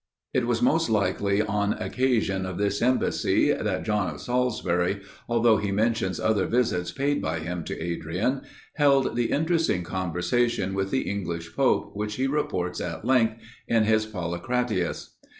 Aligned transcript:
It 0.33 0.47
was 0.47 0.63
most 0.63 0.89
likely 0.89 1.43
on 1.43 1.73
occasion 1.73 2.43
of 2.47 2.57
this 2.57 2.81
embassy, 2.81 3.51
that 3.53 3.83
John 3.83 4.11
of 4.11 4.19
Salisbury, 4.19 5.01
although 5.29 5.57
he 5.57 5.71
mentions 5.71 6.19
other 6.19 6.47
visits 6.47 6.91
paid 6.91 7.21
by 7.21 7.37
him 7.37 7.63
to 7.65 7.79
Adrian, 7.79 8.41
held 8.77 9.15
the 9.15 9.25
interesting 9.29 9.83
conversation 9.83 10.73
with 10.73 10.89
the 10.89 11.07
English 11.07 11.55
pope, 11.55 11.91
which 11.93 12.15
he 12.15 12.25
reports 12.25 12.81
at 12.81 13.05
length, 13.05 13.35
in 13.67 13.83
his 13.83 14.07
Polycraticus. 14.07 15.11